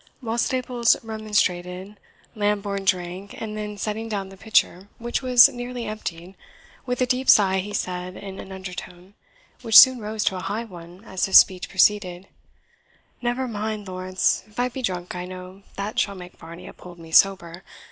[0.19, 1.99] While Staples remonstrated,
[2.33, 6.33] Lambourne drank; and then setting down the pitcher, which was nearly emptied,
[6.87, 9.13] with a deep sigh, he said, in an undertone,
[9.61, 12.27] which soon rose to a high one as his speech proceeded,
[13.21, 17.11] "Never mind, Lawrence; if I be drunk, I know that shall make Varney uphold me
[17.11, 17.61] sober.